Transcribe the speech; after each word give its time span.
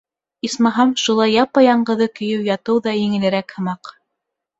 Исмаһам, 0.47 0.93
шулай 1.01 1.31
япа-яңғыҙы 1.33 2.07
көйө 2.21 2.39
ятыу 2.47 2.79
ҙа 2.89 2.95
еңелерәк 3.01 3.55
һымаҡ. 3.59 3.93